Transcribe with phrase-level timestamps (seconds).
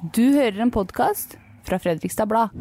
[0.00, 1.34] Du hører en podkast
[1.68, 2.54] fra Fredrikstad Blad.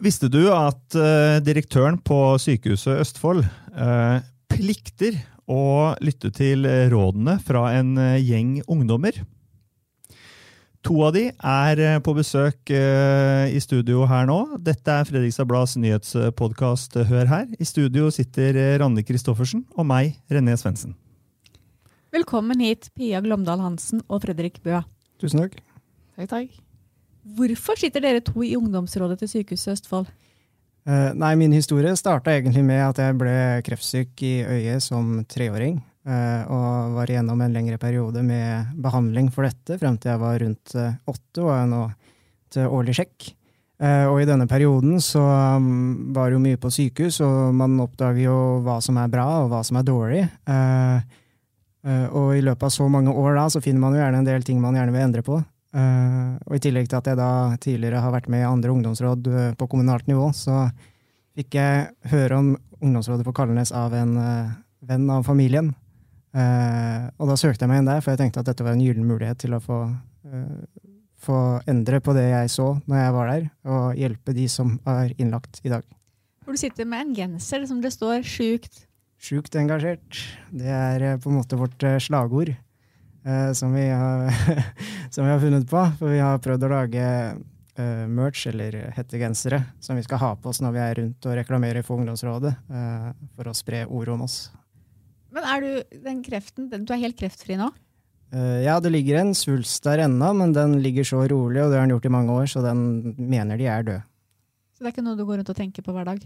[0.00, 7.66] Visste du at eh, direktøren på Sykehuset Østfold eh, plikter å lytte til rådene fra
[7.76, 9.20] en eh, gjeng ungdommer?
[10.88, 14.38] To av de er på besøk i studio her nå.
[14.62, 17.48] Dette er Fredrikstad Blads nyhetspodkast Hør her.
[17.58, 20.94] I studio sitter Ranne Randi Christoffersen og meg, René Svendsen.
[22.14, 24.78] Velkommen hit, Pia Glomdal Hansen og Fredrik Bø.
[25.22, 25.58] Tusen takk.
[26.16, 26.62] Takk, takk.
[27.36, 30.10] Hvorfor sitter dere to i ungdomsrådet til Sykehuset Østfold?
[30.86, 35.82] Eh, nei, Min historie starta egentlig med at jeg ble kreftsyk i øyet som treåring.
[36.06, 40.38] eh, og var igjennom en lengre periode med behandling for dette frem til jeg var
[40.38, 41.82] rundt eh, åtte og er nå
[42.54, 43.32] til årlig sjekk.
[43.82, 45.20] Eh, og i denne perioden så
[45.58, 49.26] um, var det jo mye på sykehus, og man oppdager jo hva som er bra
[49.42, 50.22] og hva som er dårlig.
[50.48, 51.16] Eh,
[51.86, 54.42] og i løpet av så mange år da, så finner man jo gjerne en del
[54.42, 55.36] ting man gjerne vil endre på.
[55.76, 59.26] Eh, og i tillegg til at jeg da tidligere har vært med i andre ungdomsråd
[59.28, 60.68] eh, på kommunalt nivå, så
[61.36, 64.54] fikk jeg høre om ungdomsrådet på Kalnes av en eh,
[64.88, 65.74] venn av familien.
[66.36, 68.84] Eh, og da søkte jeg meg inn der, for jeg tenkte at dette var en
[68.84, 69.82] gyllen mulighet til å få,
[70.30, 70.88] eh,
[71.26, 75.12] få endre på det jeg så når jeg var der, og hjelpe de som er
[75.18, 75.84] innlagt i dag.
[76.46, 78.85] Hvor du sitter med en genser som det står 'sjukt'.
[79.22, 80.20] Sjukt engasjert.
[80.52, 84.28] Det er eh, på en måte vårt eh, slagord eh, som, vi har,
[85.10, 85.82] som vi har funnet på.
[85.98, 87.10] For vi har prøvd å lage
[87.76, 91.84] merch, eller hettegensere, som vi skal ha på oss når vi er rundt og reklamerer
[91.84, 94.36] for Ungdomsrådet, eh, for å spre ordet om oss.
[95.28, 97.68] Men er du den kreften Du er helt kreftfri nå?
[98.32, 101.78] Eh, ja, det ligger en svulst der ennå, men den ligger så rolig, og det
[101.78, 104.08] har den gjort i mange år, så den mener de er død.
[104.72, 106.24] Så det er ikke noe du går rundt og tenker på hver dag?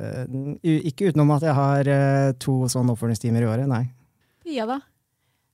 [0.00, 3.84] Eh, ikke utenom at jeg har eh, to sånne oppfølgingstimer i året, nei.
[4.44, 4.80] Pia, da?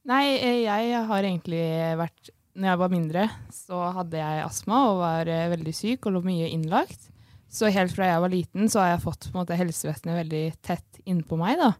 [0.06, 1.64] Nei, eh, jeg har egentlig
[1.98, 6.22] vært Når jeg var mindre, så hadde jeg astma og var veldig syk og lå
[6.24, 7.10] mye innlagt.
[7.52, 11.36] Så helt fra jeg var liten, så har jeg fått måte, helsevesenet veldig tett innpå
[11.36, 11.60] meg.
[11.60, 11.74] da.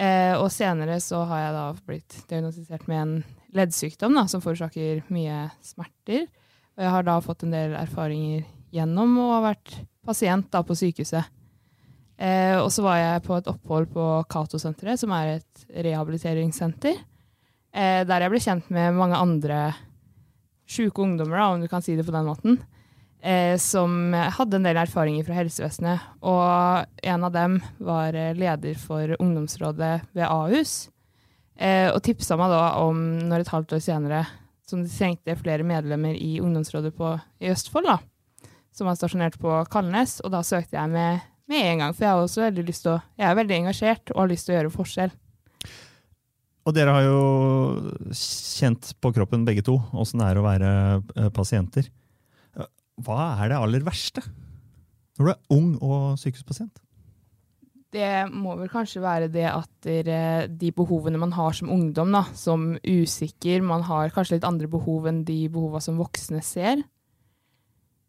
[0.00, 3.12] Eh, og senere så har jeg da blitt diagnostisert med en
[3.52, 6.24] leddsykdom da, som forårsaker mye smerter.
[6.76, 9.76] Og jeg har da fått en del erfaringer gjennom å ha vært
[10.08, 11.28] pasient da på sykehuset.
[12.18, 17.00] Eh, og så var jeg på et opphold på Cato-senteret, som er et rehabiliteringssenter.
[17.72, 19.62] Eh, der jeg ble kjent med mange andre
[20.68, 22.60] sjuke ungdommer, da, om du kan si det på den måten.
[23.22, 26.06] Eh, som hadde en del erfaringer fra helsevesenet.
[26.26, 30.88] Og en av dem var eh, leder for ungdomsrådet ved Ahus.
[31.54, 34.24] Eh, og tipsa meg da om, når et halvt år senere,
[34.66, 37.12] som de trengte flere medlemmer i ungdomsrådet på,
[37.42, 37.98] i Østfold, da,
[38.74, 40.18] som var stasjonert på Kalnes.
[40.26, 42.94] Og da søkte jeg med, med en gang, for jeg har også veldig lyst til
[42.94, 45.12] å, jeg er veldig engasjert og har lyst til å gjøre forskjell.
[46.62, 47.22] Og dere har jo
[48.14, 50.70] kjent på kroppen begge to åssen det er å være
[51.18, 51.88] eh, pasienter.
[52.54, 52.68] Eh,
[53.02, 54.22] Hva er det aller verste
[55.18, 56.78] når du er ung og sykehuspasient?
[57.92, 62.70] Det må vel kanskje være det at de behovene man har som ungdom, da, som
[62.80, 66.80] usikker, man har kanskje litt andre behov enn de behovene som voksne ser.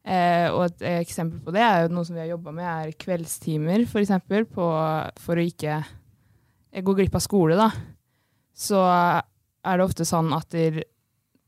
[0.03, 2.97] Eh, og et eksempel på det er jo noe som vi har jobba med, er
[2.99, 5.79] kveldstimer, for eksempel, for å ikke
[6.83, 7.69] gå glipp av skole, da.
[8.53, 10.83] Så er det ofte sånn at der,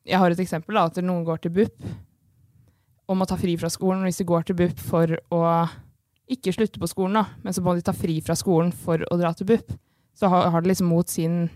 [0.05, 1.85] Jeg har et eksempel, da, at noen går til BUP
[3.09, 4.03] og må ta fri fra skolen.
[4.05, 5.41] Hvis de går til BUP for å
[6.29, 9.17] ikke slutte på skolen, da, men så må de ta fri fra skolen for å
[9.17, 9.73] dra til BUP,
[10.13, 11.47] så har, har det liksom mot sin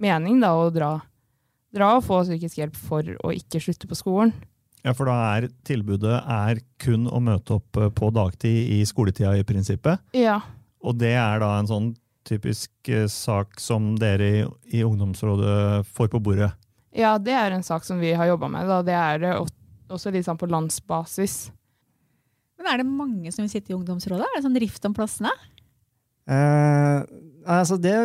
[0.00, 0.94] mening da, å dra,
[1.76, 4.32] dra og få psykisk hjelp for å ikke slutte på skolen.
[4.86, 9.34] Ja, for da er tilbudet er kun å møte opp eh, på dagtid i skoletida
[9.36, 10.00] i prinsippet.
[10.16, 10.38] Ja.
[10.80, 11.90] Og det er da en sånn
[12.28, 14.42] typisk eh, sak som dere i,
[14.80, 16.52] i ungdomsrådet får på bordet.
[16.96, 18.68] ja, det er en sak som vi har jobba med.
[18.68, 18.80] Da.
[18.86, 19.34] Det er det
[19.90, 21.50] også litt sånn på landsbasis.
[22.60, 24.26] Men er det mange som vil sitte i ungdomsrådet?
[24.26, 25.32] Er det sånn rift om plassene?
[26.30, 26.98] Eh,
[27.48, 27.96] altså, det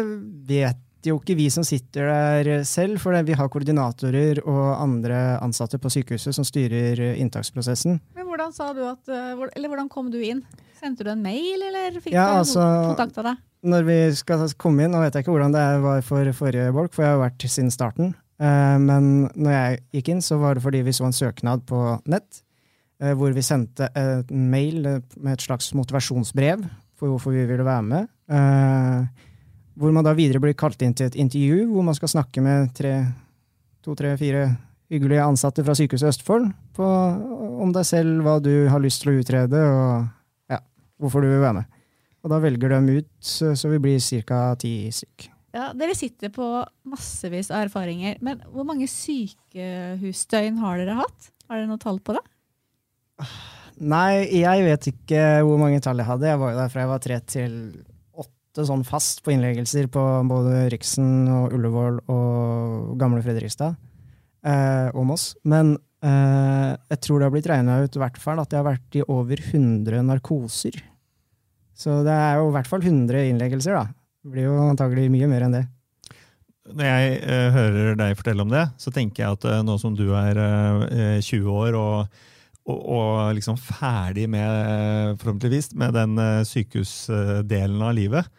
[0.48, 5.80] vet jo ikke vi som sitter der selv, for vi har koordinatorer og andre ansatte
[5.82, 8.00] på sykehuset som styrer eh, inntaksprosessen.
[8.18, 10.44] Men hvordan sa du at, eh, eller hvordan kom du inn?
[10.80, 13.38] Sendte du en mail, eller fikk Ja, du altså- noen kontakt av deg?
[13.66, 16.94] Når vi skal komme inn, nå vet jeg ikke hvordan det var for forrige bolk,
[16.94, 18.14] for jeg har vært siden starten.
[18.40, 22.02] Eh, Men når jeg gikk inn, så var det fordi vi så en søknad på
[22.06, 22.42] nett,
[23.00, 24.82] hvor vi sendte en mail
[25.18, 26.64] med et slags motivasjonsbrev
[26.96, 28.08] for hvorfor vi ville være med.
[29.76, 32.72] Hvor man da videre blir kalt inn til et intervju, hvor man skal snakke med
[32.78, 32.94] tre,
[33.84, 34.48] to, tre, fire
[34.92, 36.90] hyggelige ansatte fra Sykehuset Østfold på,
[37.66, 40.62] om deg selv, hva du har lyst til å utrede, og ja,
[41.02, 41.80] hvorfor du vil være med.
[42.26, 44.42] Og da velger de ut, så så vi blir ca.
[44.62, 45.28] ti stykk.
[45.56, 46.46] Ja, dere sitter på
[46.90, 51.30] massevis av erfaringer, men hvor mange sykehusdøgn har dere hatt?
[51.48, 52.24] Har dere noe tall på det?
[53.80, 56.28] Nei, jeg vet ikke hvor mange tall jeg hadde.
[56.32, 57.56] Jeg var jo der fra jeg var tre til
[58.56, 63.74] åtte sånn fast på innleggelser på både Riksen og Ullevål og gamle Fredrikstad
[64.48, 65.34] eh, og Moss.
[65.44, 68.70] Men eh, jeg tror det har blitt regna ut i hvert fall at jeg har
[68.70, 70.78] vært i over 100 narkoser.
[71.76, 73.90] Så det er jo i hvert fall 100 innleggelser, da.
[74.24, 75.66] Det blir jo antagelig mye mer enn det.
[76.72, 80.00] Når jeg eh, hører deg fortelle om det, så tenker jeg at eh, nå som
[80.00, 82.24] du er eh, 20 år og,
[82.72, 88.32] og, liksom ferdig med, eh, forhåpentligvis, med den eh, sykehusdelen av livet,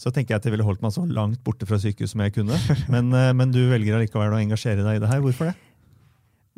[0.00, 2.32] så tenker jeg at jeg ville holdt meg så langt borte fra sykehus som jeg
[2.38, 2.56] kunne.
[2.92, 5.20] Men, eh, men du velger allikevel å engasjere deg i det her.
[5.24, 5.56] Hvorfor det?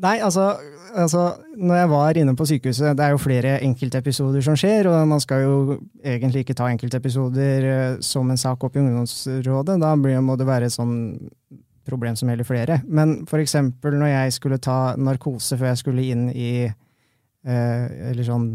[0.02, 0.56] Nei, altså,
[0.96, 1.22] altså
[1.56, 5.20] Når jeg var inne på sykehuset Det er jo flere enkeltepisoder som skjer, og man
[5.22, 5.56] skal jo
[6.00, 9.78] egentlig ikke ta enkeltepisoder eh, som en sak opp i ungdomsrådet.
[9.82, 10.94] Da må det være et sånn
[11.86, 12.80] problem som gjelder flere.
[12.86, 18.52] Men eksempel når jeg skulle ta narkose før jeg skulle inn i eh, Eller sånn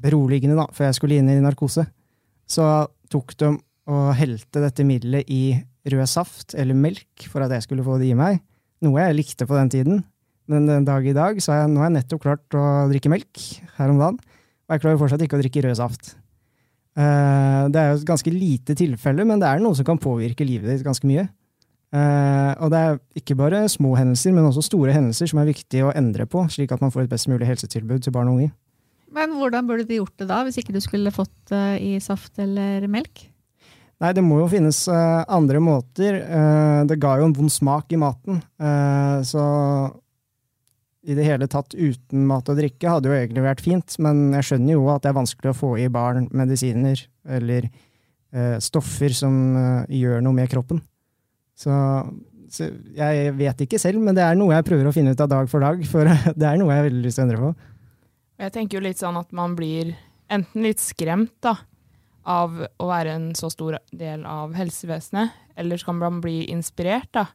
[0.00, 1.82] beroligende, da, før jeg skulle inn i narkose,
[2.48, 3.50] så tok de
[3.90, 5.58] og helte dette middelet i
[5.90, 8.40] rød saft eller melk for at jeg skulle få det i meg.
[8.84, 10.02] Noe jeg likte på den tiden.
[10.50, 13.12] Men den dag i dag så har jeg, nå har jeg nettopp klart å drikke
[13.12, 13.42] melk
[13.76, 14.18] her om dagen.
[14.66, 16.14] Og jeg klarer fortsatt ikke å drikke rød saft.
[16.98, 20.46] Eh, det er jo et ganske lite tilfelle, men det er noe som kan påvirke
[20.46, 21.28] livet ditt ganske mye.
[21.90, 25.84] Eh, og det er ikke bare små hendelser, men også store hendelser som er viktig
[25.86, 28.52] å endre på, slik at man får et best mulig helsetilbud til barn og unge.
[29.10, 32.38] Men hvordan burde du gjort det da, hvis ikke du skulle fått det i saft
[32.42, 33.26] eller melk?
[34.00, 36.22] Nei, det må jo finnes uh, andre måter.
[36.24, 38.38] Uh, det ga jo en vond smak i maten.
[38.56, 39.42] Uh, så
[41.04, 44.48] i det hele tatt uten mat og drikke hadde jo egentlig vært fint, men jeg
[44.48, 47.70] skjønner jo at det er vanskelig å få i barn medisiner eller
[48.62, 49.32] stoffer som
[49.90, 50.78] gjør noe med kroppen.
[51.58, 51.72] Så,
[52.52, 55.32] så jeg vet ikke selv, men det er noe jeg prøver å finne ut av
[55.32, 56.06] dag for dag, for
[56.38, 57.50] det er noe jeg har veldig lyst til å endre på.
[58.44, 59.96] Jeg tenker jo litt sånn at man blir
[60.30, 61.56] enten litt skremt da,
[62.28, 67.10] av å være en så stor del av helsevesenet, eller så kan man bli inspirert.
[67.16, 67.26] da.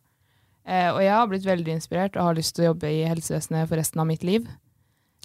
[0.65, 3.67] Eh, og jeg har blitt veldig inspirert og har lyst til å jobbe i helsevesenet
[3.69, 4.47] for resten av mitt liv.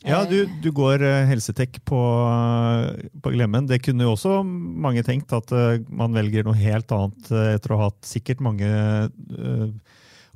[0.04, 2.00] Ja, du, Eh, du går eh, helsetek på,
[3.20, 3.66] på Glemmen.
[3.68, 7.74] Det kunne jo også mange tenkt, at eh, man velger noe helt annet eh, etter
[7.74, 9.66] å ha hatt sikkert mange eh,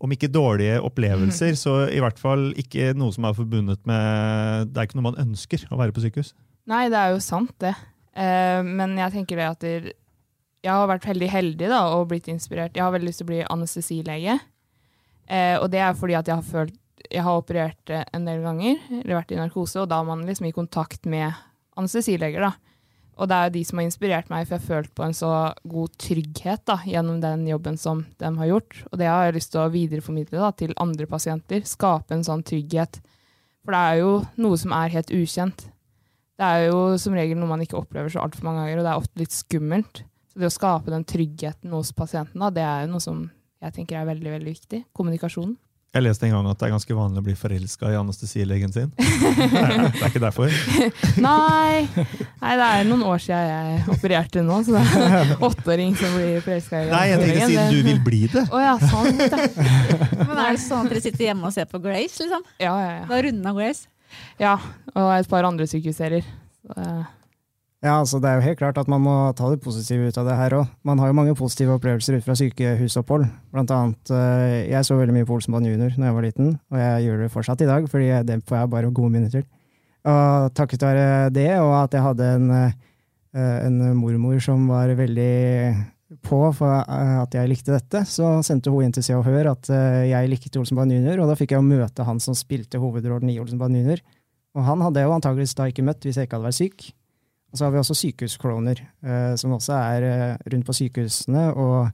[0.05, 4.81] om ikke dårlige opplevelser, så i hvert fall ikke noe som er forbundet med Det
[4.81, 6.35] er ikke noe man ønsker å være på sykehus.
[6.69, 7.73] Nei, det er jo sant, det.
[8.14, 9.69] Eh, men jeg tenker det at
[10.64, 12.76] jeg har vært veldig heldig da, og blitt inspirert.
[12.76, 14.38] Jeg har veldig lyst til å bli anestesilege.
[15.26, 16.81] Eh, og det er fordi at jeg har følt
[17.11, 20.22] Jeg har operert eh, en del ganger, eller vært i narkose, og da er man
[20.25, 21.34] liksom i kontakt med
[21.76, 22.55] anestesileger, da.
[23.20, 25.14] Og det er jo de som har inspirert meg, for jeg har følt på en
[25.14, 25.32] så
[25.69, 28.78] god trygghet da, gjennom den jobben som de har gjort.
[28.90, 31.66] Og det har jeg lyst til å videreformidle da, til andre pasienter.
[31.69, 33.02] Skape en sånn trygghet.
[33.66, 35.66] For det er jo noe som er helt ukjent.
[36.34, 38.92] Det er jo som regel noe man ikke opplever så altfor mange ganger, og det
[38.92, 40.02] er ofte litt skummelt.
[40.32, 43.28] Så det å skape den tryggheten hos pasienten, da, det er jo noe som
[43.62, 44.82] jeg tenker er veldig veldig viktig.
[44.96, 45.54] Kommunikasjonen.
[45.94, 48.88] Jeg leste en gang at det er ganske vanlig å bli forelska i anestesilegen sin.
[48.98, 50.50] Det er, det er ikke derfor.
[51.22, 51.84] Nei.
[52.42, 56.42] Nei, det er noen år siden jeg opererte nå, så det er åtteåring som blir
[56.42, 58.42] forelska i Nei, jeg tenker siden du vil bli det.
[58.50, 59.22] Å ja, sant.
[60.19, 62.42] Men er det sånn at dere sitter hjemme og ser på Grace, liksom?
[62.58, 63.04] Ja, ja, ja.
[63.10, 63.87] Da runda Grace?
[64.40, 64.56] Ja,
[64.94, 66.25] og et par andre sykehusserier.
[66.76, 67.04] Eh,
[67.85, 70.25] Ja, altså Det er jo helt klart at man må ta det positive ut av
[70.25, 70.68] det her òg.
[70.88, 73.26] Man har jo mange positive opplevelser ut fra sykehusopphold.
[73.52, 76.78] Blant annet, eh, jeg så veldig mye på Olsenbanen junior da jeg var liten, og
[76.80, 79.44] jeg gjør det fortsatt i dag, fordi det får jeg bare gode minner til.
[80.09, 85.93] Og takket være det, og at jeg hadde en, eh, en mormor som var veldig
[86.23, 89.52] på for eh, at jeg likte dette, så sendte hun inn til Se og Hør
[89.54, 92.80] at eh, jeg likte Olsenband junior, og da fikk jeg jo møte han som spilte
[92.83, 94.02] hovedrollen i Olsenband junior.
[94.54, 96.87] Og han hadde jeg jo antakeligvis da ikke møtt hvis jeg ikke hadde vært syk.
[97.50, 100.06] Og så har vi også sykehuskloner, eh, som også er
[100.52, 101.90] rundt på sykehusene og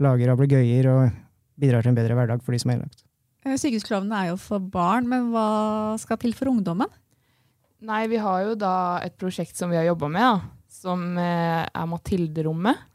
[0.00, 1.14] lager ablegøyer og
[1.60, 3.04] bidrar til en bedre hverdag for de som er innlagt.
[3.46, 6.90] Eh, Sykehusklovnene er jo for barn, men hva skal til for ungdommen?
[7.80, 11.86] Nei, vi har jo da et prosjekt som vi har jobba med, da, som er
[11.88, 12.89] Mathilde-rommet.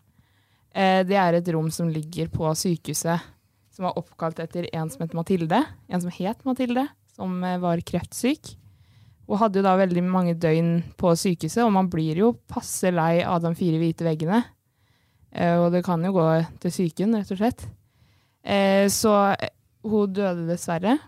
[0.75, 3.23] Eh, det er et rom som ligger på sykehuset,
[3.71, 5.61] som var oppkalt etter en som het Mathilde.
[5.87, 8.51] En som het Mathilde, som eh, var kreftsyk.
[9.25, 13.23] Hun hadde jo da veldig mange døgn på sykehuset, og man blir jo passe lei
[13.23, 14.43] av de fire hvite veggene.
[15.31, 16.27] Eh, og det kan jo gå
[16.61, 17.67] til psyken, rett og slett.
[18.93, 19.11] Så
[19.81, 20.99] hun døde dessverre,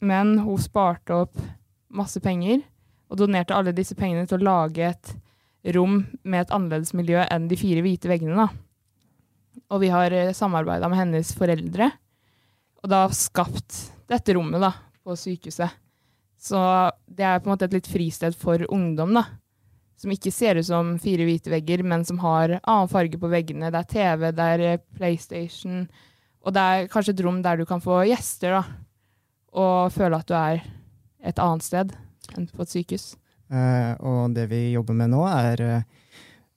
[0.00, 1.42] men hun sparte opp
[1.92, 2.62] masse penger
[3.12, 5.12] og donerte alle disse pengene til å lage et
[5.76, 8.46] rom med et annerledes miljø enn de fire hvite veggene.
[8.46, 8.69] Da.
[9.70, 11.90] Og vi har uh, samarbeida med hennes foreldre,
[12.80, 13.76] og da skapt
[14.10, 14.72] dette rommet da,
[15.04, 15.76] på sykehuset.
[16.40, 16.58] Så
[17.04, 19.26] det er på en måte et litt fristed for ungdom, da.
[20.00, 23.68] Som ikke ser ut som fire hvite vegger, men som har annen farge på veggene.
[23.68, 25.82] Det er TV, det er eh, PlayStation,
[26.40, 28.62] og det er kanskje et rom der du kan få gjester, da.
[29.60, 30.62] Og føle at du er
[31.26, 31.92] et annet sted
[32.38, 33.10] enn på et sykehus.
[33.52, 35.99] Eh, og det vi jobber med nå, er eh,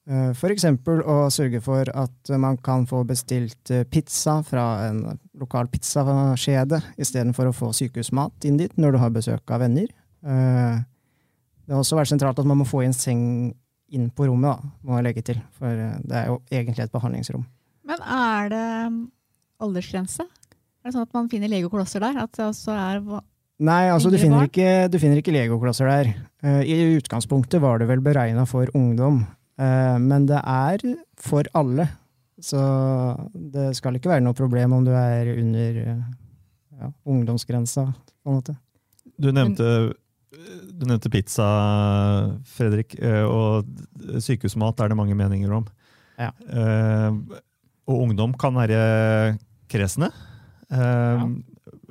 [0.06, 0.66] f.eks.
[0.68, 7.50] å sørge for at man kan få bestilt eh, pizza fra en lokal pizzakjede istedenfor
[7.50, 9.88] å få sykehusmat inn dit når du har besøk av venner.
[10.28, 10.82] Eh,
[11.64, 13.54] det har også vært sentralt at man må få inn seng
[13.94, 15.42] inn på rommet, da, må jeg legge til.
[15.60, 17.46] For eh, det er jo egentlig et behandlingsrom.
[17.88, 18.98] Men er det um,
[19.64, 20.26] aldersgrense?
[20.26, 22.18] Er det sånn at man finner legoklosser der?
[22.26, 23.00] At det også er
[23.64, 26.10] Nei, altså du finner, ikke, du finner ikke legoklosser der.
[26.44, 30.82] Eh, I utgangspunktet var det vel beregna for ungdom, eh, men det er
[31.22, 31.86] for alle.
[32.44, 32.60] Så
[33.34, 36.02] det skal ikke være noe problem om du er under eh,
[36.80, 38.56] ja, ungdomsgrensa, på en måte.
[39.22, 39.68] Du nevnte,
[40.74, 41.48] du nevnte pizza,
[42.56, 43.70] Fredrik, eh, og
[44.24, 45.70] sykehusmat er det mange meninger om.
[46.20, 46.34] Ja.
[46.50, 47.40] Eh,
[47.88, 49.38] og ungdom kan være
[49.72, 50.12] kresne.
[50.74, 51.28] Ja.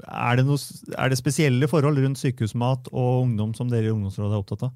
[0.03, 0.59] er, det noe,
[0.99, 4.73] er det spesielle forhold rundt sykehusmat og ungdom som dere i ungdomsrådet er opptatt av?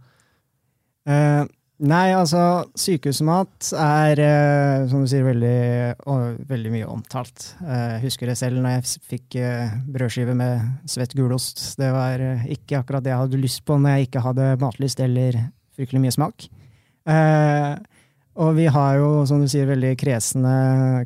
[1.76, 7.54] Eh, nei, altså, sykehusmat er, eh, som du sier, veldig, å, veldig mye omtalt.
[7.62, 11.76] Eh, jeg husker det selv når jeg fikk eh, brødskive med svett gulost.
[11.78, 15.00] Det var eh, ikke akkurat det jeg hadde lyst på når jeg ikke hadde matlyst
[15.00, 15.38] eller
[15.76, 16.48] fryktelig mye smak.
[17.06, 17.74] Eh,
[18.36, 20.56] og vi har jo, som du sier, veldig kresne,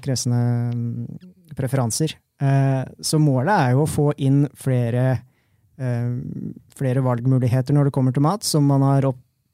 [0.02, 0.40] kresne
[0.74, 2.16] mm, preferanser.
[2.42, 5.20] Eh, så målet er jo å få inn flere,
[5.78, 6.14] eh,
[6.78, 9.06] flere valgmuligheter når det kommer til mat, som man har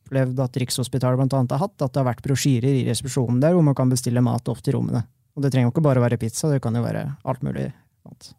[0.06, 3.56] opplevd at Rikshospitalet blant annet har hatt, at det har vært brosjyrer i resepsjonen der
[3.56, 5.02] hvor man kan bestille mat opp til rommene.
[5.36, 7.68] Og det trenger jo ikke bare være pizza, det kan jo være alt mulig
[8.06, 8.32] annet.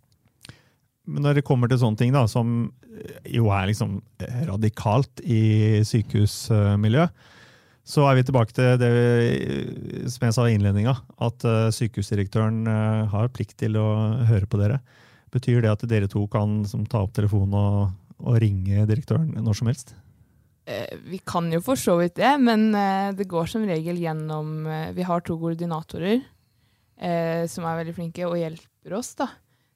[1.08, 2.72] Men når det kommer til sånne ting da, som
[3.30, 4.00] jo er liksom
[4.50, 7.06] radikalt i sykehusmiljø,
[7.88, 8.90] så er vi tilbake til det
[10.12, 13.86] som jeg sa i innledninga, at eh, sykehusdirektøren eh, har plikt til å
[14.28, 14.82] høre på dere.
[15.32, 19.62] Betyr det at dere to kan som, ta opp telefonen og, og ringe direktøren når
[19.62, 19.96] som helst?
[20.68, 24.66] Eh, vi kan jo for så vidt det, men eh, det går som regel gjennom
[24.68, 29.30] eh, Vi har to koordinatorer eh, som er veldig flinke og hjelper oss, da.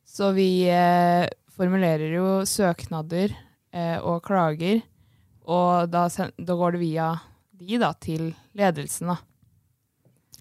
[0.04, 1.24] Så vi eh,
[1.56, 3.32] formulerer jo søknader
[3.72, 4.82] eh, og klager,
[5.48, 7.08] og da, da går det via
[7.62, 9.22] de da, til ledelsen, da.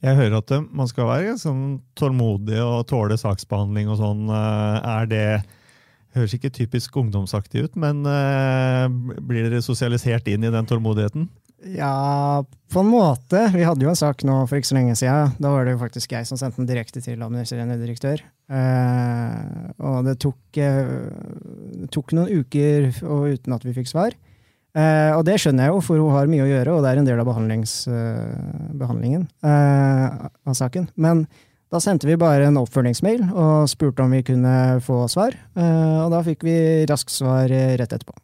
[0.01, 1.65] Jeg hører at man skal være sånn
[1.95, 4.31] tålmodig og tåle saksbehandling og sånn.
[4.33, 5.25] Er det
[6.17, 8.87] Høres ikke typisk ungdomsaktig ut, men eh,
[9.23, 11.29] blir dere sosialisert inn i den tålmodigheten?
[11.77, 12.41] Ja,
[12.73, 13.45] på en måte.
[13.53, 15.35] Vi hadde jo en sak nå for ikke så lenge siden.
[15.39, 18.25] Da var det jo faktisk jeg som sendte den direkte til administrerende direktør.
[18.51, 20.97] Eh, og det tok, eh,
[21.85, 24.17] det tok noen uker uten at vi fikk svar.
[24.71, 27.01] Uh, og det skjønner jeg jo, for hun har mye å gjøre, og det er
[27.01, 30.87] en del av eh, behandlingen uh, av saken.
[30.95, 31.25] Men
[31.71, 35.37] da sendte vi bare en oppfølgingsmail og spurte om vi kunne få svar.
[35.55, 36.55] Eh, og da fikk vi
[36.91, 38.15] raskt svar eh, rett etterpå.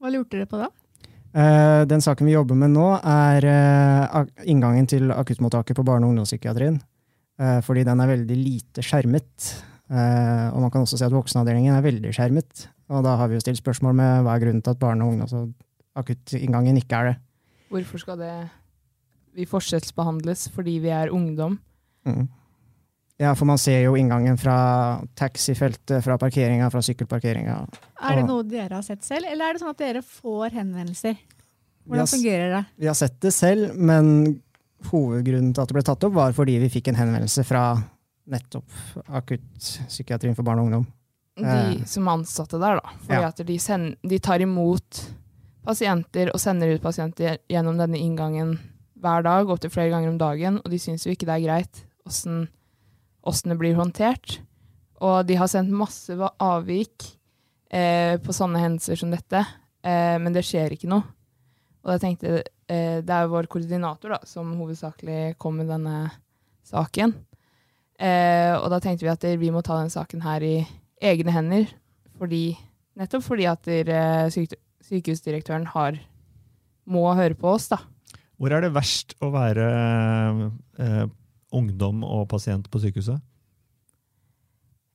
[0.00, 0.68] Hva lurte dere på da?
[1.34, 3.48] Eh, Den saken vi jobber med nå, er
[4.46, 6.78] inngangen til akuttmottaket på barne- og ungdomspsykiatrien.
[7.40, 9.54] Eh, Fordi den er veldig lite skjermet.
[9.90, 12.68] Eh, Og man kan også si at voksenavdelingen er veldig skjermet.
[12.94, 15.16] Og da har vi jo stilt spørsmål med hva er grunnen til at barne- og
[15.16, 17.16] ungdomsakuttinngangen ikke er det.
[17.74, 18.32] Hvorfor skal det
[19.34, 21.58] vi forskjellsbehandles fordi vi er ungdom?
[22.06, 22.28] Mm.
[23.22, 24.56] Ja, for man ser jo inngangen fra
[25.14, 27.58] taxifeltet, fra parkeringa, fra sykkelparkeringa.
[28.02, 31.14] Er det noe dere har sett selv, eller er det sånn at dere får henvendelser?
[31.86, 32.62] Hvordan har fungerer det?
[32.82, 34.40] Vi har sett det selv, men
[34.90, 37.62] hovedgrunnen til at det ble tatt opp, var fordi vi fikk en henvendelse fra
[38.34, 40.86] nettopp akuttpsykiatrien for barn og ungdom.
[41.36, 41.84] De Eh.
[41.84, 42.90] som ansatte der, da.
[43.06, 43.28] Fordi Ja.
[43.28, 45.10] at de, send, de tar imot
[45.64, 48.58] pasienter og sender ut pasienter gjennom denne inngangen
[49.00, 51.84] hver dag, opptil flere ganger om dagen, og de syns jo ikke det er greit
[52.06, 52.48] åssen
[53.26, 54.38] åssen det blir håndtert.
[55.04, 57.08] Og de har sendt masse avvik
[57.72, 59.42] eh, på sånne hendelser som dette,
[59.84, 61.04] eh, men det skjer ikke noe.
[61.84, 66.06] Og jeg tenkte, eh, det er jo vår koordinator da, som hovedsakelig kom med denne
[66.64, 67.12] saken.
[68.00, 70.56] Eh, og da tenkte vi at vi må ta den saken her i
[71.04, 71.68] egne hender,
[72.18, 72.54] fordi,
[72.98, 74.54] nettopp fordi at der, eh,
[74.84, 75.98] sykehusdirektøren har,
[76.86, 77.68] må høre på oss.
[77.68, 77.82] da.
[78.38, 79.68] Hvor er det verst å være
[80.78, 81.04] eh,
[81.54, 83.22] ungdom og pasient på sykehuset?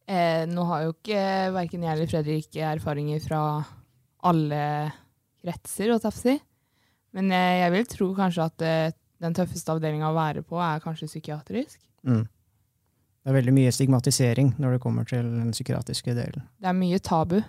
[0.10, 1.22] Eh, nå har jo ikke
[1.54, 3.42] verken jeg eller Fredrik erfaringer fra
[4.25, 4.63] alle
[5.44, 6.34] kretser, å si.
[7.16, 10.82] Men jeg, jeg vil tro kanskje at eh, den tøffeste avdelinga å være på er
[10.84, 11.80] kanskje psykiatrisk.
[12.08, 12.24] Mm.
[12.24, 16.46] det er veldig mye stigmatisering når det kommer til den psykiatriske delen.
[16.58, 17.42] Det er mye tabu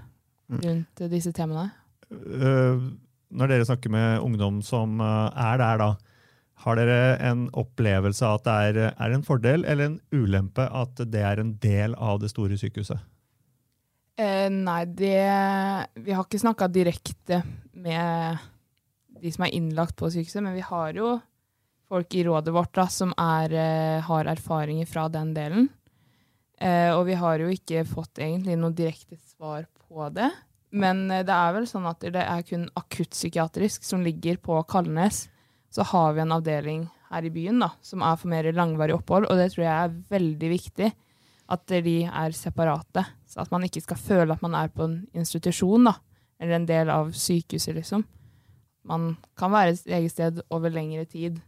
[0.51, 0.61] Mm.
[0.65, 1.71] rundt eh, disse temaene.
[2.11, 2.91] Uh,
[3.31, 5.91] når dere snakker med ungdom som er der, da,
[6.61, 11.01] har dere en opplevelse av at det er, er en fordel eller en ulempe at
[11.09, 13.01] det er en del av det store sykehuset?
[14.21, 15.25] Eh, nei, det
[16.05, 17.41] Vi har ikke snakka direkte
[17.73, 18.41] med
[19.21, 21.15] de som er innlagt på sykehuset, men vi har jo
[21.91, 25.69] folk i rådet vårt da, som er, eh, har erfaringer fra den delen.
[26.61, 30.31] Eh, og vi har jo ikke fått egentlig noe direkte svar på det.
[30.71, 35.29] Men eh, det er vel sånn at det er kun akuttpsykiatrisk som ligger på Kalnes.
[35.71, 39.29] Så har vi en avdeling her i byen da, som er for mer langvarig opphold,
[39.31, 40.91] og det tror jeg er veldig viktig.
[41.51, 45.01] At de er separate, så at man ikke skal føle at man er på en
[45.19, 45.97] institusjon, da.
[46.41, 48.05] Eller en del av sykehuset, liksom.
[48.87, 51.41] Man kan være et eget sted over lengre tid,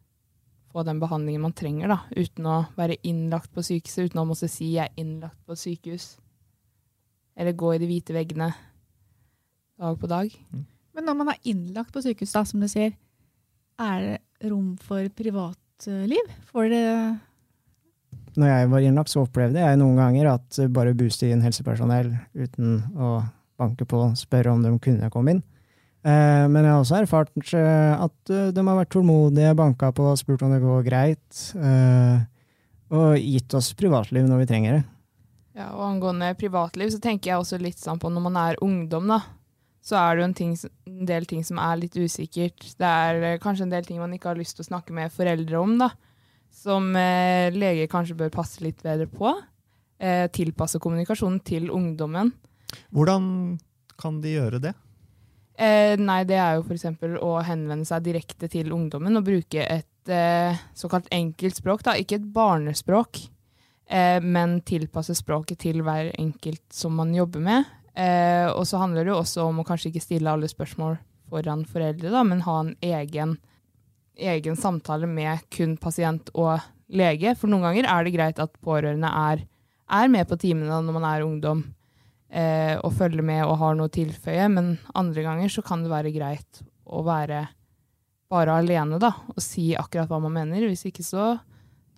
[0.73, 2.01] få den behandlingen man trenger, da.
[2.17, 6.19] Uten å være innlagt på sykehuset, uten å måtte si 'jeg er innlagt på sykehus'.
[7.37, 8.53] Eller gå i de hvite veggene
[9.79, 10.31] dag på dag.
[10.95, 12.93] Men når man er innlagt på sykehus, da, som du sier,
[13.81, 16.33] er det rom for privatliv?
[16.51, 16.97] Får dere
[18.37, 22.79] Når jeg var innlagt, så opplevde jeg noen ganger at bare booste inn helsepersonell uten
[22.97, 23.23] å
[23.61, 25.43] banke på og spørre om de kunne komme inn.
[26.03, 30.09] Eh, Men jeg har også erfart eh, at eh, de har vært tålmodige, banka på,
[30.19, 32.25] spurt om det går greit, eh,
[32.93, 34.83] og gitt oss privatliv når vi trenger det.
[35.61, 39.13] Ja, og angående privatliv, så tenker jeg også litt sånn på når man er ungdom,
[39.13, 39.21] da.
[39.83, 40.53] Så er det jo en, ting,
[40.87, 42.69] en del ting som er litt usikkert.
[42.79, 45.13] Det er eh, kanskje en del ting man ikke har lyst til å snakke med
[45.15, 45.91] foreldre om, da.
[46.55, 49.35] Som eh, leger kanskje bør passe litt bedre på.
[50.03, 52.31] Eh, tilpasse kommunikasjonen til ungdommen.
[52.95, 53.27] Hvordan
[54.01, 54.73] kan de gjøre det?
[55.63, 56.87] Eh, nei, det er jo f.eks.
[57.21, 61.85] å henvende seg direkte til ungdommen og bruke et eh, såkalt enkelt språk.
[61.87, 61.99] Da.
[62.01, 63.21] Ikke et barnespråk,
[63.87, 67.69] eh, men tilpasse språket til hver enkelt som man jobber med.
[67.93, 70.97] Eh, og så handler det jo også om å kanskje ikke stille alle spørsmål
[71.33, 73.37] foran foreldre, da, men ha en egen,
[74.17, 76.61] egen samtale med kun pasient og
[76.93, 77.35] lege.
[77.39, 79.47] For noen ganger er det greit at pårørende er,
[79.93, 81.65] er med på timene når man er ungdom
[82.33, 85.93] eh, og følger med og har noe å tilføye, men andre ganger så kan det
[85.93, 87.47] være greit å være
[88.33, 90.65] bare alene da, og si akkurat hva man mener.
[90.65, 91.35] Hvis ikke så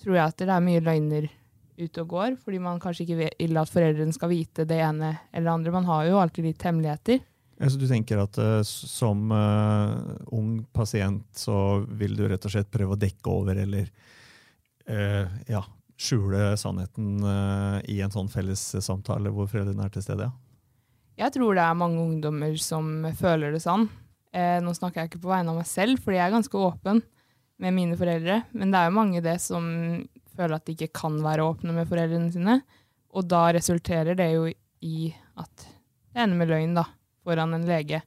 [0.03, 1.29] tror jeg at det er mye løgner
[1.79, 5.49] ute og går, fordi man kanskje ikke vil at foreldrene skal vite det ene eller
[5.49, 5.75] det andre.
[5.75, 7.23] Man har jo alltid litt hemmeligheter.
[7.63, 9.95] Altså, du tenker at uh, som uh,
[10.35, 13.87] ung pasient så vil du rett og slett prøve å dekke over eller
[14.91, 15.63] uh, ja,
[15.95, 17.23] skjule sannheten
[17.87, 20.27] i en sånn felles samtale hvor foreldrene er til stede?
[20.27, 20.35] Ja.
[21.15, 23.85] Jeg tror det er mange ungdommer som føler det sånn.
[24.35, 26.99] Nå snakker jeg ikke på vegne av meg selv, fordi jeg er ganske åpen
[27.63, 28.41] med mine foreldre.
[28.51, 29.69] Men det er jo mange det som
[30.37, 32.59] føler at de ikke kan være åpne med foreldrene sine.
[33.14, 34.49] Og da resulterer det jo
[34.85, 35.68] i at
[36.14, 36.85] det ender med løgn, da,
[37.25, 38.03] foran en lege.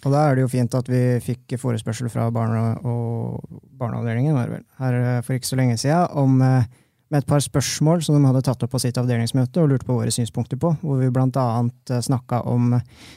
[0.00, 3.42] Og da er det jo fint at vi fikk forespørsel fra barne- og
[3.80, 4.38] barneavdelingen
[4.80, 6.64] her eh, for ikke så lenge siden om, eh,
[7.10, 9.96] med et par spørsmål som de hadde tatt opp på sitt avdelingsmøte og lurte på
[9.98, 12.76] våre synspunkter på, hvor vi blant annet snakka om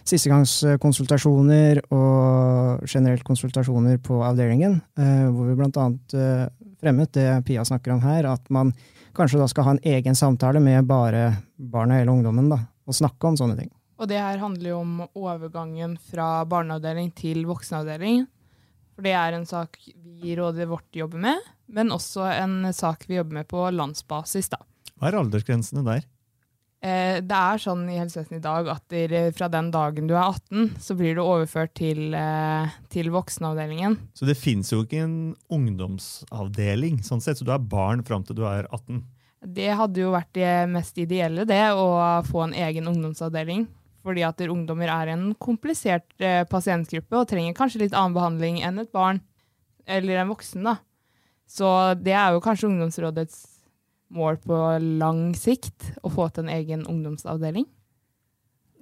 [0.10, 5.56] sistegangskonsultasjoner og generelt konsultasjoner på avdelingen, eh, hvor vi
[6.18, 6.48] eh,
[6.84, 8.74] fremmet det Pia snakker om her, at man
[9.16, 13.30] kanskje da skal ha en egen samtale med bare barna eller ungdommen, da, og snakke
[13.30, 13.72] om sånne ting.
[14.02, 18.26] Og det her handler jo om overgangen fra barneavdeling til voksenavdeling.
[18.94, 23.08] For det er en sak vi i rådet vårt jobber med, men også en sak
[23.08, 24.52] vi jobber med på landsbasis.
[24.54, 24.60] da.
[25.00, 26.04] Hva er aldersgrensene der?
[26.84, 30.26] Eh, det er sånn i helsevesenet i dag at der, fra den dagen du er
[30.26, 33.96] 18, så blir du overført til, eh, til voksenavdelingen.
[34.14, 38.36] Så det fins jo ikke en ungdomsavdeling, sånn sett, så du er barn fram til
[38.36, 39.00] du er 18.
[39.44, 43.66] Det hadde jo vært det mest ideelle, det, å få en egen ungdomsavdeling.
[44.04, 48.84] Fordi at ungdommer er en komplisert eh, pasientgruppe og trenger kanskje litt annen behandling enn
[48.84, 49.22] et barn
[49.88, 50.68] eller en voksen.
[50.68, 50.78] da.
[51.48, 51.68] Så
[52.04, 53.53] det er jo kanskje ungdomsrådets
[54.14, 54.60] mål på
[55.02, 57.66] lang sikt, å få til en egen ungdomsavdeling.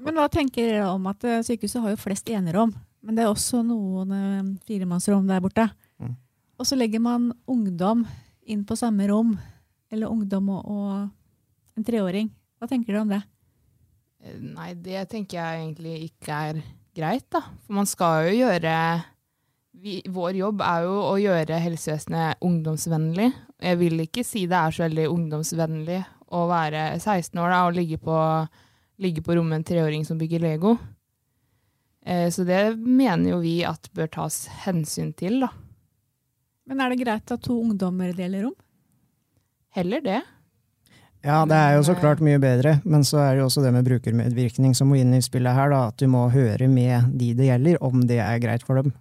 [0.01, 2.73] Men hva tenker dere om at eh, sykehuset har jo flest enerom,
[3.05, 5.67] men det er også noen eh, firemannsrom der borte.
[6.01, 6.15] Mm.
[6.57, 8.03] Og så legger man ungdom
[8.49, 9.35] inn på samme rom,
[9.91, 12.31] eller ungdom og, og en treåring.
[12.57, 13.21] Hva tenker dere om det?
[14.25, 16.61] Eh, Nei, det tenker jeg egentlig ikke er
[16.97, 17.45] greit, da.
[17.65, 18.75] For man skal jo gjøre
[19.81, 23.31] vi, Vår jobb er jo å gjøre helsevesenet ungdomsvennlig.
[23.61, 25.99] Jeg vil ikke si det er så veldig ungdomsvennlig
[26.33, 28.17] å være 16 år da, og ligge på,
[29.03, 30.75] ligge på rommet med en treåring som bygger Lego.
[32.05, 35.51] Eh, så det mener jo vi at bør tas hensyn til, da.
[36.69, 38.57] Men er det greit at to ungdommer deler rom?
[39.75, 40.21] Heller det.
[41.21, 43.75] Ja, det er jo så klart mye bedre, men så er det jo også det
[43.75, 47.35] med brukermedvirkning som må inn i spillet her, da, at du må høre med de
[47.37, 48.95] det gjelder, om det er greit for dem.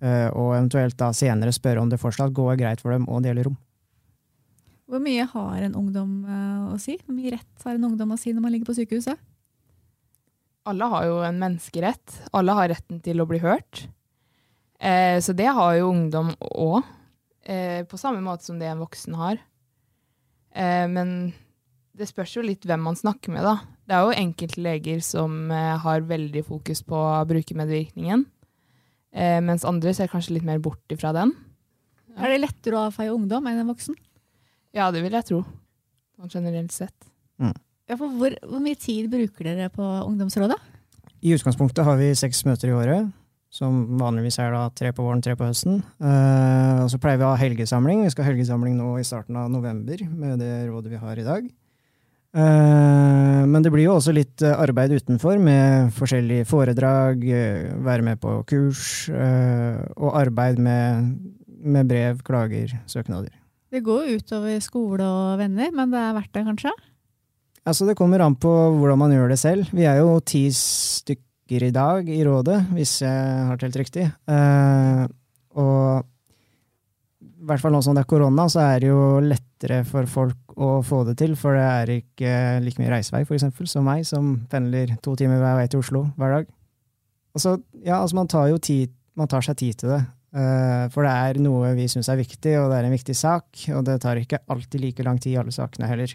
[0.00, 3.44] Eh, og eventuelt da senere spørre om det fortsatt går greit for dem å dele
[3.44, 3.58] rom.
[4.90, 6.96] Hvor mye har en ungdom eh, å si?
[7.04, 9.20] Hvor mye rett har en ungdom å si når man ligger på sykehuset?
[10.70, 12.16] Alle har jo en menneskerett.
[12.36, 13.84] Alle har retten til å bli hørt.
[14.80, 16.82] Eh, så det har jo ungdom òg,
[17.46, 19.38] eh, på samme måte som det en voksen har.
[20.50, 21.32] Eh, men
[21.94, 23.60] det spørs jo litt hvem man snakker med, da.
[23.86, 26.98] Det er jo enkelte leger som eh, har veldig fokus på
[27.30, 28.26] brukermedvirkningen,
[29.14, 31.36] eh, mens andre ser kanskje litt mer bort ifra den.
[32.10, 32.24] Ja.
[32.24, 33.94] Er det lettere å avfeie ungdom enn en voksen?
[34.76, 35.44] Ja, det vil jeg tro.
[36.18, 37.10] Sånn generelt sett.
[37.90, 40.58] Ja, for hvor, hvor mye tid bruker dere på ungdomsrådet?
[41.26, 43.08] I utgangspunktet har vi seks møter i året,
[43.50, 45.80] som vanligvis er da tre på våren, tre på høsten.
[45.98, 48.04] Uh, og så pleier vi å ha helgesamling.
[48.06, 51.26] Vi skal ha helgesamling nå i starten av november med det rådet vi har i
[51.26, 51.50] dag.
[52.30, 58.06] Uh, men det blir jo også litt eh, arbeid utenfor med forskjellige foredrag, uh, være
[58.06, 61.10] med på kurs eh, og arbeid med,
[61.58, 63.34] med brev, klager, søknader.
[63.70, 66.72] Det går jo utover skole og venner, men det er verdt det, kanskje?
[67.68, 69.70] Altså, det kommer an på hvordan man gjør det selv.
[69.76, 74.08] Vi er jo ti stykker i dag i rådet, hvis jeg har telt riktig.
[74.30, 75.06] Uh,
[75.60, 76.06] og
[77.20, 80.56] i hvert fall nå som det er korona, så er det jo lettere for folk
[80.60, 82.32] å få det til, for det er ikke
[82.64, 86.36] like mye reisevei, f.eks., som meg, som pendler to timer hver vei til Oslo hver
[86.36, 86.50] dag.
[87.36, 87.54] Altså,
[87.84, 90.00] ja, altså man tar jo tid, man tar seg tid til det.
[90.30, 93.48] Eh, for det er noe vi syns er viktig, og det er en viktig sak,
[93.74, 96.14] og det tar ikke alltid like lang tid i alle sakene heller.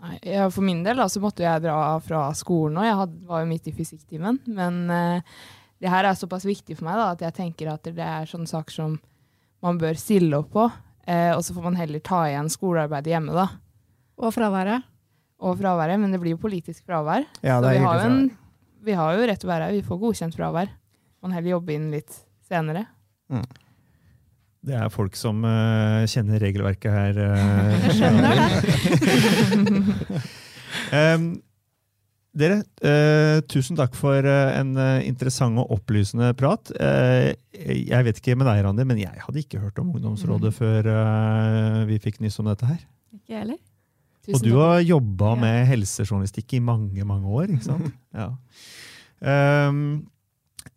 [0.00, 2.84] Nei, ja, for min del da, så måtte jeg dra fra skolen nå.
[2.86, 4.38] Jeg hadde, var jo midt i fysikktimen.
[4.56, 5.40] Men uh,
[5.80, 8.48] det her er såpass viktig for meg da, at jeg tenker at det er sånne
[8.48, 8.94] saker som
[9.60, 10.64] man bør stille opp på.
[11.04, 13.50] Uh, og så får man heller ta igjen skolearbeidet hjemme, da.
[14.20, 14.88] Og fraværet?
[15.44, 16.00] Og fraværet.
[16.00, 17.28] Men det blir jo politisk fravær.
[17.44, 18.22] Ja, så det er vi har, en,
[18.88, 19.76] vi har jo rett til å være her.
[19.76, 20.72] Vi får godkjent fravær.
[21.20, 22.86] Man heller jobbe inn litt senere.
[24.60, 27.20] Det er folk som uh, kjenner regelverket her.
[27.30, 28.36] Uh, skjønner
[30.92, 31.30] um,
[32.40, 34.74] dere, uh, tusen takk for en
[35.06, 36.70] interessant og opplysende prat.
[36.78, 37.32] Eh,
[37.88, 41.80] jeg vet ikke med deg, Randi, men jeg hadde ikke hørt om Ungdomsrådet før eh,
[41.90, 42.78] vi fikk nyss om dette her.
[43.16, 43.58] Ikke heller.
[44.28, 44.38] heller.
[44.38, 45.40] Og du har jobba Ja.
[45.42, 47.90] med helsejournalistikk i mange, mange år, ikke sant?
[48.20, 48.30] Ja.
[49.20, 49.82] Ehm,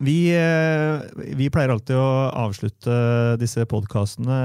[0.02, 1.00] vi, eh,
[1.36, 4.38] vi pleier alltid å avslutte disse podkastene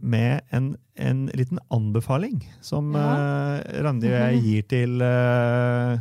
[0.00, 3.58] med en, en liten anbefaling som Ja.
[3.60, 5.98] eh, Randi og jeg gir til eh,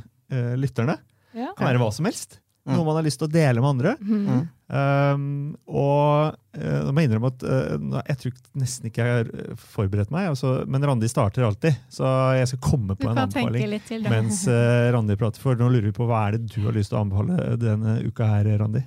[0.57, 0.97] lytterne.
[1.37, 1.51] Ja.
[1.57, 2.39] Kan være hva som helst.
[2.67, 2.73] Mm.
[2.75, 3.93] Noe man har lyst til å dele med andre.
[4.03, 4.41] Mm.
[4.67, 5.27] Um,
[5.71, 10.27] og jeg må innrømme at uh, jeg tror nesten ikke jeg har uh, forberedt meg,
[10.33, 13.77] altså, men Randi starter alltid, så jeg skal komme på en anbefaling
[14.11, 15.39] mens uh, Randi prater.
[15.39, 18.01] For nå lurer vi på hva er det du har lyst til å anbefale denne
[18.03, 18.83] uka her, Randi?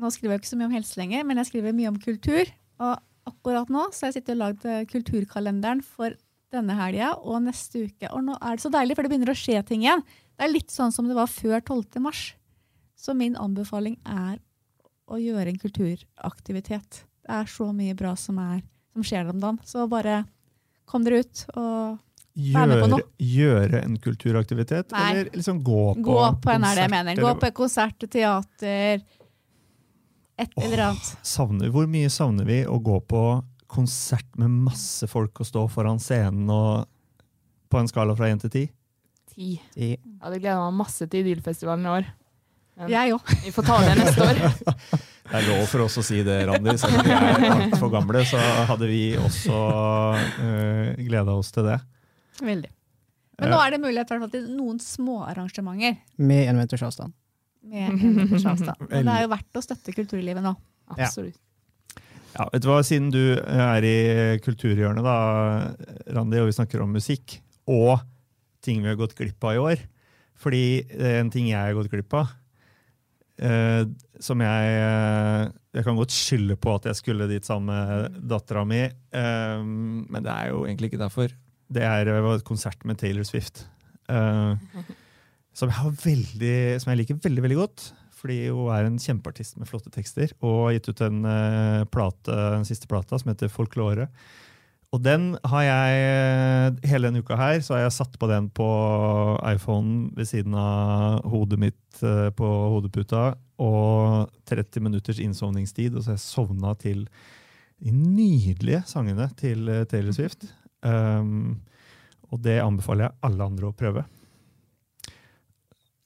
[0.00, 2.50] Nå skriver jeg ikke så mye om helse lenger, men jeg skriver mye om kultur.
[2.80, 2.96] Og
[3.28, 6.16] akkurat nå så har jeg sittet og lagd eh, kulturkalenderen for
[6.50, 8.08] denne helga og neste uke.
[8.10, 10.02] Og nå er det så deilig, for det begynner å skje ting igjen.
[10.34, 12.00] Det er litt sånn som det var før 12.
[12.02, 12.22] mars.
[13.00, 14.36] Så min anbefaling er
[15.10, 17.04] å gjøre en kulturaktivitet.
[17.24, 18.60] Det er så mye bra som, er,
[18.92, 19.58] som skjer om dagen.
[19.64, 20.22] Så bare
[20.90, 21.98] kom dere ut og
[22.40, 25.00] Gjøre, gjøre en kulturaktivitet, Nei.
[25.10, 27.22] eller liksom gå på gå på en er det jeg konsert, mener.
[27.26, 29.02] Gå på konsert, teater,
[30.38, 31.10] et eller annet.
[31.26, 33.24] Savner, hvor mye savner vi å gå på
[33.70, 36.86] konsert med masse folk og stå foran scenen og
[37.70, 38.72] på en skala fra 1 til 10?
[39.34, 39.50] Ti.
[39.74, 42.08] I, Jeg hadde gleda meg masse til Idylfestivalen i år.
[42.90, 43.32] Jeg òg.
[43.44, 44.42] vi får ta det neste år.
[45.30, 46.72] Det er lov for oss å si det, Randi.
[46.80, 49.58] Selv om vi er altfor gamle, så hadde vi også
[50.18, 51.76] uh, gleda oss til det.
[52.42, 52.70] Veldig.
[53.40, 56.00] Men nå er det mulighet hvert fall til noen små arrangementer.
[56.18, 57.14] med en meters avstand.
[57.62, 58.82] med en meters avstand.
[58.90, 60.56] Men det er jo verdt å støtte kulturlivet nå.
[60.96, 61.38] Absolutt.
[62.34, 63.96] Ja, vet du hva, Siden du er i
[64.42, 65.14] kulturhjørnet, da,
[66.14, 67.38] Randi, og vi snakker om musikk,
[67.70, 68.02] og
[68.64, 69.82] ting vi har gått glipp av i år
[70.40, 72.32] Fordi er en ting jeg har gått glipp av,
[73.40, 73.82] eh,
[74.20, 78.64] som jeg eh, Jeg kan godt skylde på at jeg skulle dit sammen med dattera
[78.66, 81.32] mi, eh, men det er jo egentlig ikke derfor.
[81.70, 83.66] Det er et konsert med Taylor Swift.
[84.10, 84.84] eh,
[85.60, 87.90] som jeg, har veldig, som jeg liker veldig, veldig godt.
[88.20, 92.36] Fordi hun er en kjempeartist med flotte tekster, og har gitt ut en eh, plate,
[92.58, 94.10] en siste plata som heter Folklore.
[94.90, 98.48] Og den har jeg eh, hele denne uka her, så har jeg satt på den
[98.50, 98.66] på
[99.46, 103.28] iPhonen ved siden av hodet mitt eh, på hodeputa,
[103.62, 107.04] og 30 minutters innsovningstid, og så har jeg sovna til
[107.80, 110.48] de nydelige sangene til eh, Taylor Swift.
[110.82, 111.60] Um,
[112.30, 114.04] Og det anbefaler jeg alle andre å prøve.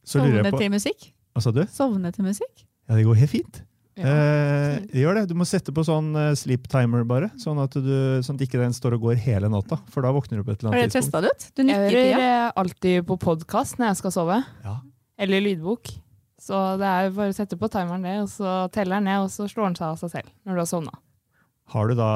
[0.04, 1.10] Så Sovne til musikk?
[1.32, 1.62] Hva sa du?
[1.72, 2.64] Sovne til musikk?
[2.88, 3.63] Ja, det går helt fint.
[3.96, 4.10] Ja.
[4.10, 5.28] Eh, gjør det.
[5.30, 7.28] Du må sette på sånn eh, sleep timer, bare.
[7.38, 7.92] Sånn at, du,
[8.26, 9.78] sånn at ikke den står og går hele natta.
[9.94, 11.12] For da våkner du på et eller Har annet dere tidspunkt.
[11.14, 11.46] testa det ut?
[11.54, 12.32] Du Jeg nikker, hører Pia.
[12.48, 14.40] eh, alltid på podkast når jeg skal sove.
[14.64, 14.74] Ja.
[15.18, 15.92] Eller lydbok.
[16.44, 19.22] Så det er jo bare å sette på timeren det, og så teller den ned,
[19.24, 20.96] og så slår den seg av seg selv når du har sovna.
[21.72, 22.10] Har du da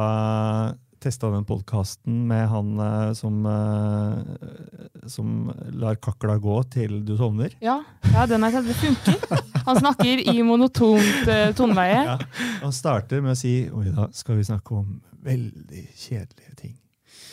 [1.02, 7.54] testa den podkasten med han eh, som, eh, som lar kakla gå til du sovner?
[7.64, 7.80] Ja,
[8.12, 8.66] ja den sett.
[8.66, 9.44] det funker.
[9.68, 12.00] Han snakker i monotont uh, toneleie.
[12.06, 12.18] Ja.
[12.62, 14.94] Han starter med å si Oi, da skal vi snakke om
[15.26, 16.74] veldig kjedelige ting.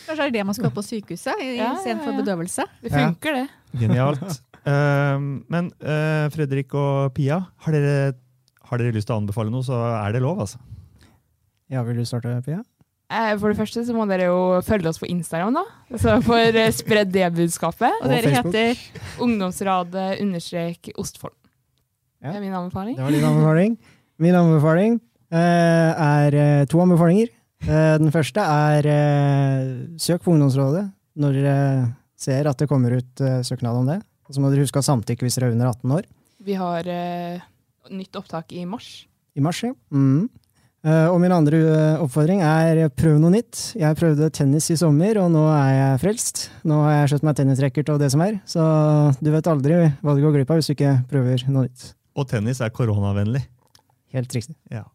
[0.06, 2.18] Kanskje det er det man skal på sykehuset i- Ja, ja, ja.
[2.20, 2.68] bedøvelse?
[2.84, 3.48] Det funker, det.
[3.80, 4.42] Genialt.
[4.66, 8.14] Uh, men uh, Fredrik og Pia, har dere,
[8.70, 10.60] har dere lyst til å anbefale noe, så er det lov, altså.
[11.72, 12.62] Ja, vil du starte, Pia?
[13.12, 15.64] Eh, For det første så må dere jo følge oss på Instagram, da.
[16.02, 17.92] Så for eh, spredd det budskapet.
[18.02, 18.56] Og Og dere Facebook.
[18.56, 21.36] heter Ungdomsradet understrek Ostfold.
[22.24, 22.32] Ja.
[22.32, 22.96] Det er min anbefaling.
[22.98, 23.78] Det var din anbefaling.
[24.26, 24.96] Min anbefaling
[25.30, 27.30] eh, er to anbefalinger.
[27.66, 28.90] Eh, den første er
[30.02, 31.58] søk på ungdomsrådet når dere
[32.20, 34.00] ser at det kommer ut søknad om det.
[34.26, 36.08] Og så må dere huske å samtykke hvis dere er under 18 år.
[36.42, 36.90] Vi har
[37.94, 39.06] nytt opptak i mars.
[39.38, 39.72] I mars, ja.
[39.94, 40.26] Mm.
[40.86, 43.72] Eh, og min andre eh, oppfordring er prøv noe nytt.
[43.80, 46.44] Jeg prøvde tennis i sommer, og nå er jeg frelst.
[46.68, 48.66] Nå har jeg kjøpt meg tennisracket og det som er, så
[49.18, 51.88] du vet aldri hva du går glipp av hvis du ikke prøver noe nytt.
[52.16, 53.42] Og tennis er koronavennlig.
[54.14, 54.54] Helt riktig.
[54.72, 54.86] Ja.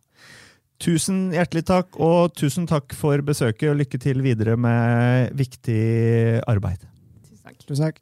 [0.80, 5.82] Tusen hjertelig takk, og tusen takk for besøket, og lykke til videre med viktig
[6.48, 6.86] arbeid.
[7.26, 7.58] Tusen takk.
[7.66, 8.00] Tusen takk.